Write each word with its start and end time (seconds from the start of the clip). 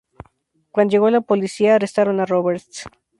Cuando 0.71 0.93
llegó 0.93 1.11
la 1.11 1.21
policía, 1.21 1.75
arrestaron 1.75 2.19
a 2.21 2.25
Roberts. 2.25 2.85